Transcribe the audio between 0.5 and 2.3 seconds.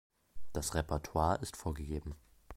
Das Repertoire ist vorgegeben.